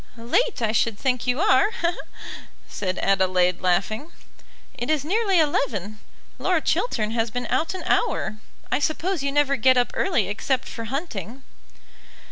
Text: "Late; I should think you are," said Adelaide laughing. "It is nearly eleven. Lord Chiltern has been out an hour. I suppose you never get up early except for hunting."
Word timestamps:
"Late; 0.17 0.63
I 0.63 0.71
should 0.71 0.97
think 0.97 1.27
you 1.27 1.39
are," 1.41 1.69
said 2.67 2.97
Adelaide 3.03 3.61
laughing. 3.61 4.11
"It 4.73 4.89
is 4.89 5.05
nearly 5.05 5.39
eleven. 5.39 5.99
Lord 6.39 6.65
Chiltern 6.65 7.11
has 7.11 7.29
been 7.29 7.45
out 7.51 7.75
an 7.75 7.83
hour. 7.83 8.37
I 8.71 8.79
suppose 8.79 9.21
you 9.21 9.31
never 9.31 9.57
get 9.57 9.77
up 9.77 9.91
early 9.93 10.27
except 10.27 10.67
for 10.67 10.85
hunting." 10.85 11.43